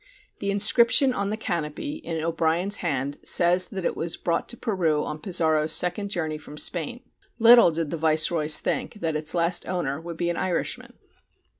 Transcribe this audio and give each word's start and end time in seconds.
The 0.39 0.49
inscription 0.49 1.13
on 1.13 1.29
the 1.29 1.37
canopy, 1.37 1.97
in 1.97 2.23
O'Brien's 2.23 2.77
hand, 2.77 3.19
says 3.21 3.69
that 3.69 3.85
it 3.85 3.95
was 3.95 4.17
brought 4.17 4.49
to 4.49 4.57
Peru 4.57 5.03
on 5.05 5.19
Pizarro's 5.19 5.73
second 5.73 6.09
journey 6.09 6.39
from 6.39 6.57
Spain. 6.57 7.01
Little 7.37 7.69
did 7.69 7.91
the 7.91 7.97
viceroys 7.97 8.57
think 8.57 8.95
that 8.95 9.15
its 9.15 9.35
last 9.35 9.67
owner 9.67 10.01
would 10.01 10.17
be 10.17 10.31
an 10.31 10.37
Irishman. 10.37 10.97